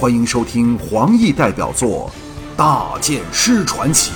[0.00, 2.10] 欢迎收听黄奕代表作
[2.56, 4.10] 《大剑师传奇》，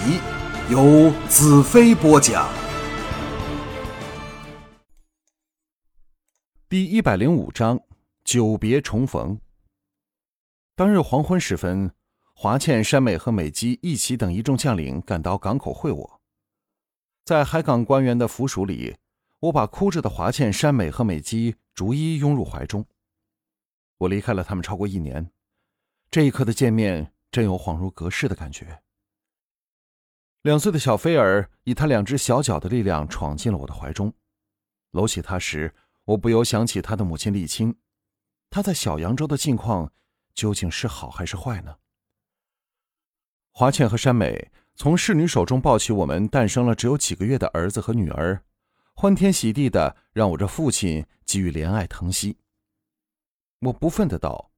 [0.73, 2.49] 由子飞播讲。
[6.71, 7.79] 第一百零五章：
[8.25, 9.39] 久别重逢。
[10.75, 11.93] 当日黄昏时分，
[12.35, 16.21] 华倩、山美和美姬一起等一众将领赶到港口会我。
[17.27, 18.97] 在海港官员的府署里，
[19.41, 22.87] 我把哭着的华倩、山美和美姬逐一拥入怀中。
[23.99, 25.31] 我离开了他们超过一年。
[26.11, 28.83] 这一刻的见面，真有恍如隔世的感觉。
[30.43, 34.13] 两岁的小菲儿以他两只小脚的力量闯进了我的怀中，
[34.91, 37.77] 搂起他时，我不由想起他的母亲丽青。
[38.51, 39.93] 他在小扬州的境况
[40.35, 41.77] 究竟是好还是坏呢？
[43.51, 48.45] 华倩和山美从侍女手中抱起我们诞生了只有几个月的儿子和女儿，
[48.95, 52.39] 欢天喜地的让我这父亲给予怜爱疼惜。
[53.61, 54.53] 我不忿的道。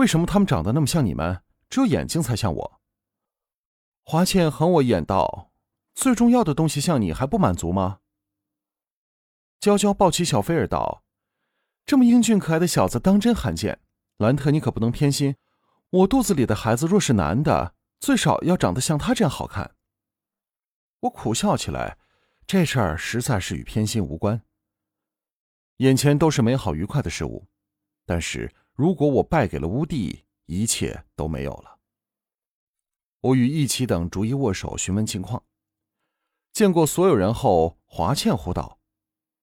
[0.00, 1.42] 为什么他们长得那么像你们？
[1.68, 2.80] 只有眼睛才像我。
[4.02, 5.52] 华倩横我一眼道
[5.94, 7.98] ：“最重要的东西像你还不满足吗？”
[9.60, 11.04] 娇娇抱起小菲儿道
[11.84, 13.78] ：“这么英俊可爱的小子当真罕见，
[14.16, 15.36] 兰特你可不能偏心。
[15.90, 19.76] 我肚子里的孩子若是男的，最少要长得像他这样好看。”
[21.00, 21.98] 我苦笑起来，
[22.46, 24.40] 这事儿实在是与偏心无关。
[25.76, 27.46] 眼前都是美好愉快的事物，
[28.06, 28.50] 但是。
[28.80, 31.80] 如果我败给了乌帝，一切都没有了。
[33.20, 35.44] 我与义奇等逐一握手，询问情况。
[36.54, 38.80] 见过所有人后，华倩呼道：“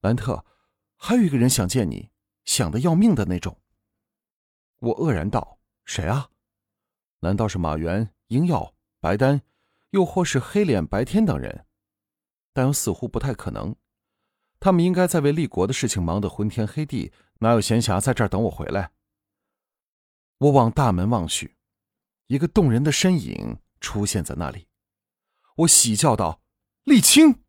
[0.02, 0.44] 兰特，
[0.96, 2.10] 还有一个人想见你，
[2.46, 3.62] 想的要命的那种。”
[4.82, 6.32] 我愕然道：“谁啊？
[7.20, 9.44] 难道是马原、英耀、白丹，
[9.92, 11.68] 又或是黑脸白天等人？
[12.54, 13.76] 但又似乎不太可能。
[14.60, 18.94] 他们应该在为立国的事情忙得昏天黑地，哪有闲暇在这儿等我回来？”
[20.40, 21.56] 我往大门望去，
[22.28, 24.68] 一个动人的身影出现在那里。
[25.58, 26.42] 我喜叫道
[26.86, 27.42] ：“沥青！”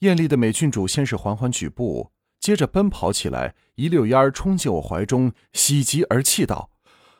[0.00, 6.70] 艳丽的美郡主先是缓缓举步，接着奔跑起来，一溜烟儿冲进我怀中，喜极而泣道：“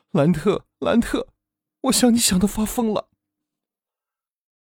[0.09, 1.27] 兰特，兰特，
[1.81, 3.09] 我想你想的发疯了。”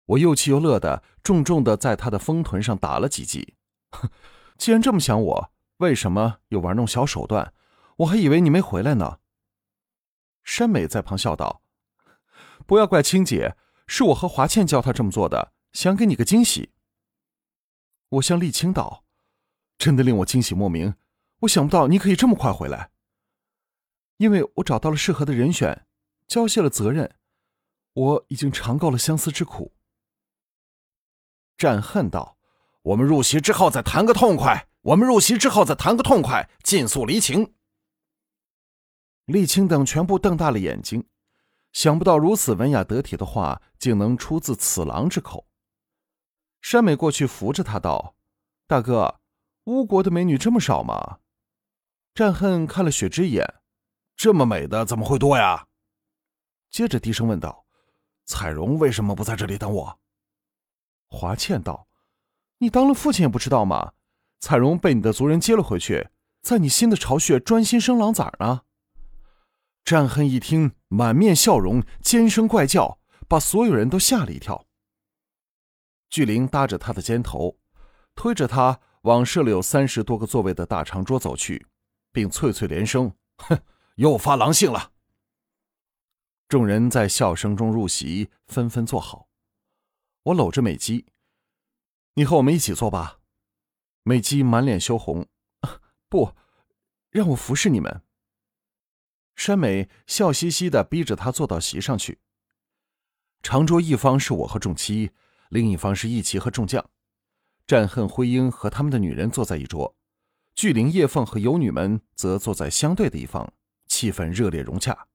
[0.05, 3.55] 我又气又乐的，重重的在他的丰臀上打了几记。
[4.59, 7.55] 既然这么想我，为什么又玩弄小手段？
[7.99, 9.19] 我还以为你没回来呢。
[10.45, 11.63] 山美在旁笑道
[12.67, 16.73] ：“不要怪青姐，是我和华倩叫她这么做的，想给你个惊喜。”
[18.11, 19.05] 我向丽青道
[19.77, 20.95] ：“真的令我惊喜莫名，
[21.41, 22.91] 我想不到你可以这么快回来。
[24.17, 25.87] 因为我找到了适合的人选，
[26.27, 27.17] 交卸了责任，
[27.93, 29.75] 我已经尝够了相思之苦。”
[31.59, 32.39] 战恨道
[32.83, 37.55] ：“我们入席之后再谈个痛快，我们入席之后再谈个痛快，尽诉离情。”
[39.29, 41.07] 沥青等全部瞪大了眼睛，
[41.73, 45.47] 想不到如此文雅得体的话竟能出自此郎之口。
[46.63, 48.17] 山美过去扶着他道
[48.67, 49.21] ：“大哥，
[49.65, 51.19] 乌国的美女这么少吗？”
[52.15, 53.61] 战恨看了雪之眼
[54.17, 55.67] ：“这么美的怎么会多呀？”
[56.71, 57.67] 接着低声问道
[58.25, 60.01] ：“彩荣为什么不在这里等我？”
[61.11, 61.87] 华倩道
[62.59, 63.93] ：“你当了父亲也不知道吗？
[64.41, 66.09] 彩荣被你的族人接了回去，
[66.41, 68.63] 在你新的巢穴专心生狼崽呢。”
[69.89, 74.67] 战恨一听，满面笑容，尖声怪叫，把所有人都吓了一跳。
[76.11, 77.59] 巨灵搭着他的肩头，
[78.15, 81.67] 推着他往设了有三十多个座位的大长桌走去，
[82.13, 83.15] 并脆脆连声
[83.49, 83.63] ：“哼，
[83.95, 84.93] 又发狼性了。”
[86.49, 89.31] 众人在笑声中入席，纷纷坐好。
[90.25, 91.07] 我搂着美姬
[92.13, 93.21] ：“你和我们一起坐吧。”
[94.05, 95.27] 美姬满脸羞红
[96.11, 96.35] ：“不，
[97.09, 98.03] 让我服侍你们。”
[99.39, 102.19] 山美笑嘻嘻的逼着他坐到席上去。
[103.41, 105.13] 长桌一方是我和众妻，
[105.49, 106.85] 另一方是义旗和众将。
[107.65, 109.95] 战恨灰鹰和他们的女人坐在一桌，
[110.57, 113.53] 巨灵叶凤和游女们则坐在相对的一方，
[113.87, 115.07] 气氛热烈融洽。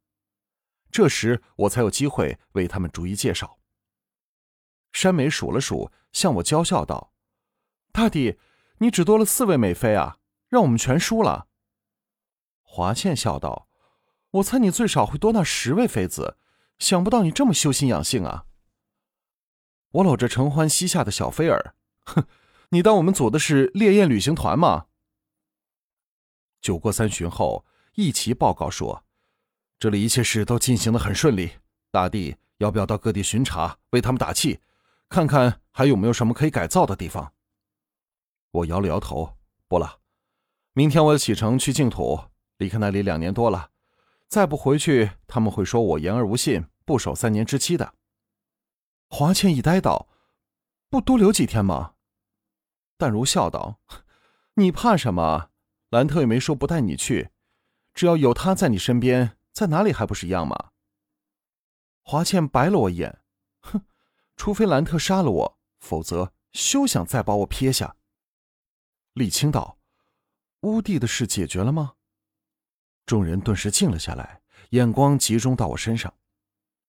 [0.90, 3.60] 这时我才有机会为他们逐一介绍。
[4.94, 7.12] 山美数了数，向我娇笑道
[7.92, 8.40] ：“大弟，
[8.78, 11.50] 你只多了四位美妃啊，让我们全输了。”
[12.64, 13.68] 华倩笑道。
[14.34, 16.38] 我猜你最少会多纳十位妃子，
[16.80, 18.46] 想不到你这么修心养性啊！
[19.92, 21.76] 我搂着承欢膝下的小菲儿，
[22.06, 22.26] 哼，
[22.70, 24.88] 你当我们组的是烈焰旅行团吗？
[26.62, 27.64] 酒过三巡后，
[27.94, 29.06] 一齐报告说，
[29.78, 31.52] 这里一切事都进行的很顺利。
[31.92, 34.60] 大帝要不要到各地巡查，为他们打气，
[35.10, 37.34] 看看还有没有什么可以改造的地方？
[38.50, 39.38] 我摇了摇头，
[39.68, 40.00] 不了。
[40.74, 42.20] 明天我要启程去净土，
[42.58, 43.70] 离开那里两年多了。
[44.28, 47.94] 再不回去，他们会说我言而无信，不守三年之期的。
[49.10, 50.08] 华倩一呆道
[50.90, 51.94] ：“不多留几天吗？”
[52.98, 53.80] 淡如笑道
[54.56, 55.52] ：“你怕什么？
[55.90, 57.30] 兰特也没说不带你去，
[57.94, 60.72] 只要有他在你身边，在哪里还不是一样吗？”
[62.02, 63.22] 华倩白了我一眼，
[63.62, 63.86] 哼，
[64.36, 67.96] 除非兰特杀了我，否则休想再把我撇下。
[69.14, 69.78] 李青道
[70.62, 71.94] ：“乌帝的事解决了吗？”
[73.06, 76.14] 众人顿时静了下来，眼光集中到我身上，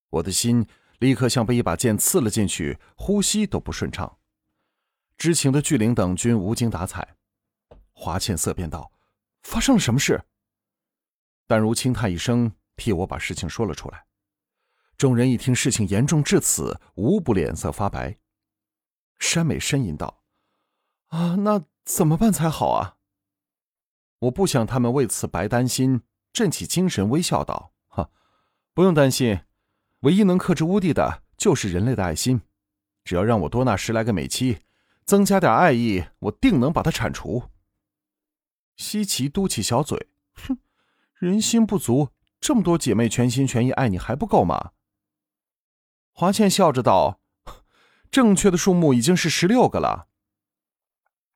[0.09, 0.65] 我的心
[0.99, 4.17] 立刻像被一把剑刺了进去，呼吸都不顺畅。
[5.17, 7.15] 知情的巨灵等均无精打采。
[7.91, 8.91] 华倩色变道
[9.43, 10.21] ：“发生了什么事？”
[11.47, 14.05] 但如轻叹一声，替我把事情说了出来。
[14.97, 18.17] 众人一听事情严重至此，无不脸色发白。
[19.19, 20.23] 山美呻吟道
[21.07, 22.97] ：“啊，那怎么办才好啊？”
[24.25, 26.01] 我不想他们为此白担心，
[26.31, 28.09] 振起精神，微笑道：“哈，
[28.73, 29.41] 不用担心，
[30.01, 32.41] 唯一能克制乌帝的，就是人类的爱心。
[33.03, 34.59] 只要让我多纳十来个美妻。”
[35.05, 37.43] 增加点爱意，我定能把他铲除。
[38.75, 40.57] 西岐嘟起小嘴，哼，
[41.19, 42.09] 人心不足，
[42.41, 44.71] 这么多姐妹全心全意爱你还不够吗？
[46.11, 47.19] 华倩笑着道
[48.09, 50.07] ：“正确的数目已经是十六个了。”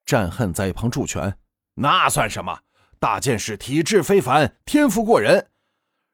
[0.03, 1.37] 战恨在一旁助拳
[1.77, 2.61] ：“那算什么？
[2.99, 5.49] 大剑士体质非凡，天赋过人。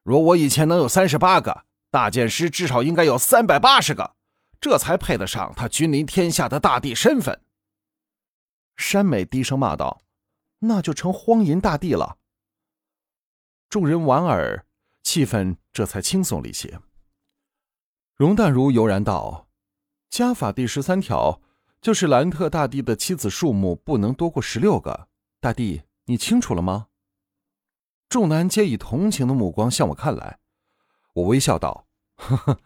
[0.03, 4.15] 若我以前能有三十八个，大剑师至少应该有三百八十个，
[4.61, 7.41] 这才配得上他君临天下的大帝身份。”
[8.77, 10.01] 山美低声骂道
[10.59, 12.17] ：“那就成荒淫大帝了。”
[13.67, 14.65] 众人莞尔，
[15.01, 16.79] 气氛这才轻松了一些。
[18.15, 19.47] 容淡如悠然道
[20.09, 21.41] ：“家法第十三条，
[21.81, 25.07] 就是兰特大帝的妻子数目不能多过十六个。
[25.41, 26.87] 大帝，你清楚了吗？”
[28.09, 30.39] 众男皆以同情的目光向我看来，
[31.13, 32.59] 我微笑道：“呵呵，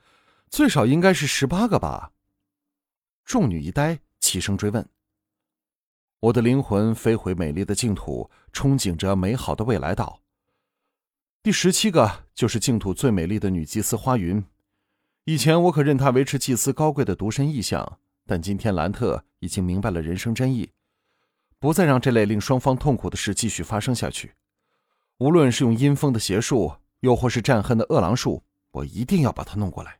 [0.50, 2.12] 最少应该是十八个吧。”
[3.24, 4.88] 众女一呆，齐声追问。
[6.20, 9.96] 我的灵魂飞回美丽的净土，憧憬着美好的未来。
[9.96, 10.22] 道
[11.42, 14.44] ：“第十七个就是净土最美丽的女祭司花云。
[15.24, 20.72] 以前我可任她维持祭司高贵的独身意象，但今天兰特已经明白了人生真意，
[21.60, 24.34] 不再让这类令双方痛苦的事继续发生下去。
[25.18, 30.00] 无论是用阴风的邪术，又或是战恨的恶狼术，我一定要把他弄过来。”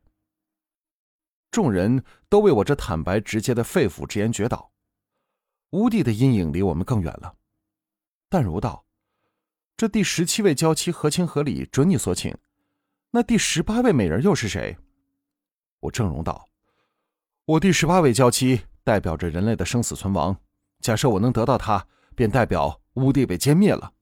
[1.52, 4.72] 众人都为我这坦白直接的肺腑之言绝倒。
[5.72, 7.36] 乌帝的阴影离我们更远了，
[8.30, 8.86] 淡如道
[9.76, 12.36] ：“这第十七位娇妻合情合理，准你所请。
[13.12, 14.78] 那第十八位美人又是谁？”
[15.82, 16.48] 我郑容道
[17.46, 20.40] ：“我第十八位娇妻代表着人类的生死存亡。
[20.90, 23.94] 假设我能得到他，便代表乌帝被歼灭了。”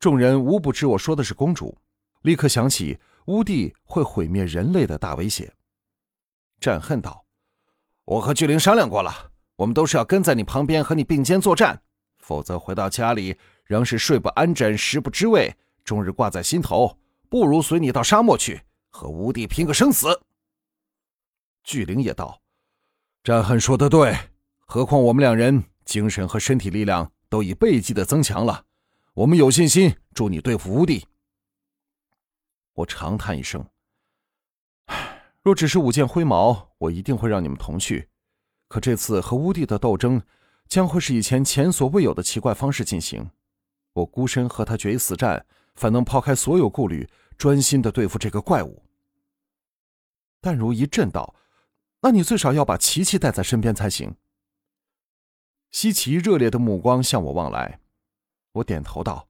[0.00, 1.76] 众人无不知我说的是公主，
[2.22, 5.52] 立刻想起乌帝会毁灭人类的大威胁。
[6.58, 7.26] 战恨道
[8.06, 11.78] ：“我和巨灵商量过了。”我们都是要跟在你旁边和你并肩作战，
[12.16, 15.54] 否则回到家里仍是睡不安枕、食不知味，
[15.84, 16.98] 终日挂在心头。
[17.28, 20.22] 不如随你到沙漠去，和吴帝拼个生死。
[21.62, 22.40] 巨灵也道
[23.22, 24.16] ：“战恨说的对，
[24.66, 28.64] 何况我们两人精神和身体力量都已倍计的增强了，
[29.12, 31.06] 我们有信心助你对付吴帝。”
[32.74, 33.64] 我长叹一声
[34.86, 38.08] ：“唉，若只是舞剑挥毛，我一定会让你们同去。”
[38.66, 40.20] 可这次和乌帝的斗争，
[40.66, 43.30] 将会是以前前所未有的奇怪方式进行。
[43.92, 48.82] 我孤身和他决一死战，反能抛开所有顾虑，专心的对付这个怪物。
[50.40, 51.36] 淡如一震道
[52.02, 54.16] ：“那你最少要把琪琪带在身边才行。”
[55.74, 57.80] 西岐热烈的目光向我望来，
[58.52, 59.28] 我点头道：“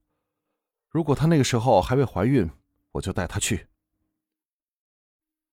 [0.92, 2.50] 如果她那个时候还未怀孕，
[2.92, 3.68] 我就带她去。”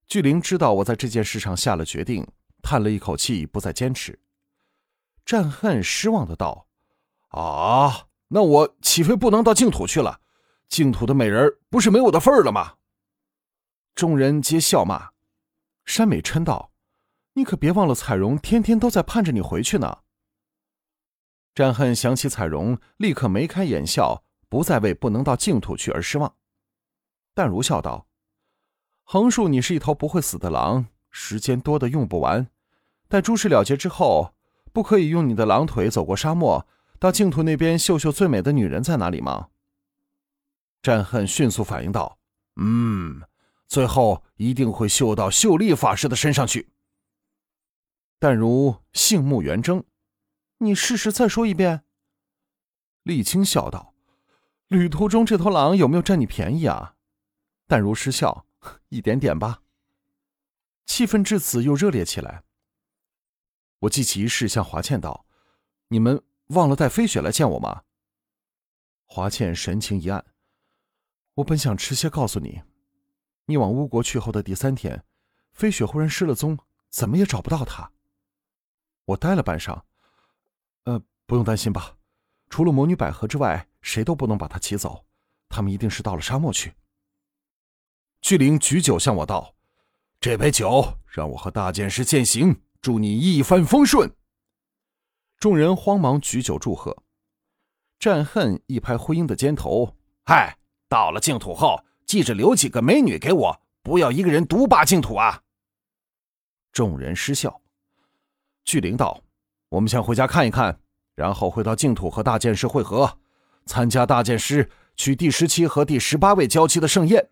[0.05, 2.27] 巨灵知道我在这件事上下了决定。
[2.61, 4.19] 叹了一口气，不再坚持。
[5.25, 6.67] 战恨失望的道
[7.31, 10.19] ：“啊，那我岂非不能到净土去了？
[10.67, 12.75] 净土的美人不是没我的份儿了吗？”
[13.95, 15.11] 众人皆笑骂。
[15.85, 16.73] 山美嗔道
[17.35, 19.99] ：“你可别忘了，彩荣天天都在盼着你回去呢。”
[21.53, 26.35] 战恨想起彩荣，立刻眉开眼笑，不再为不能到净土去而失望。
[27.33, 28.07] 淡如笑道
[29.03, 32.47] ：“横竖，你是一头不会死的狼。”时间多的用不完，
[33.09, 34.33] 待诸事了结之后，
[34.71, 36.65] 不可以用你的狼腿走过沙漠，
[36.99, 39.49] 到净土那边秀秀最美的女人在哪里吗？
[40.81, 42.17] 战恨迅速反应道
[42.55, 43.21] ：“嗯，
[43.67, 46.69] 最后一定会秀到秀丽法师的身上去。”
[48.17, 49.83] 但如杏目圆睁，
[50.63, 51.83] 你试试再说一遍。
[53.03, 53.95] 沥青笑道
[54.69, 56.95] ：“旅途中这头狼有没有占你便宜啊？
[57.65, 58.45] 淡如失笑，
[58.89, 59.63] 一点点吧。
[60.85, 62.43] 气氛至此又热烈起来。
[63.79, 65.25] 我记起一事，向华倩道
[65.89, 67.81] ：“你们忘了带飞雪来见我吗？”
[69.07, 70.23] 华倩神情一暗。
[71.35, 72.61] 我本想迟些告诉你，
[73.45, 75.03] 你往乌国去后的第三天，
[75.53, 76.59] 飞雪忽然失了踪，
[76.91, 77.91] 怎么也找不到她。
[79.05, 79.81] 我呆了半晌，
[80.83, 81.95] 呃，不用担心吧，
[82.49, 85.05] 除了魔女百合之外，谁都不能把她骑走，
[85.49, 86.73] 他们一定是到了沙漠去。
[88.21, 89.55] 巨灵举酒向我道
[90.21, 94.15] ：“这杯酒让我和大剑师践行，祝你一帆风顺。”
[95.37, 96.95] 众人慌忙举酒祝贺。
[97.97, 99.95] 战恨一拍灰鹰的肩头
[100.25, 100.57] ：“嗨！”
[100.87, 105.41] 到了净土后，记着留几个美女给我，不要一个人独霸净土啊！
[106.71, 107.61] 众人失笑。
[108.65, 109.23] 巨灵道
[109.71, 110.81] ：“我们先回家看一看，
[111.15, 113.17] 然后回到净土和大剑师会合，
[113.65, 117.29] 参加大剑师娶第十七和第十八位娇妻的盛宴。”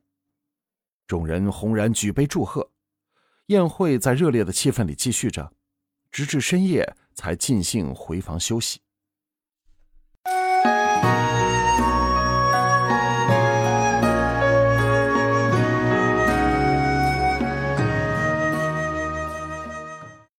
[1.06, 2.72] 众人轰然举杯祝贺。
[3.48, 5.52] 宴会在热烈的气氛里继续着，
[6.12, 8.80] 直至深夜才尽兴回房休息。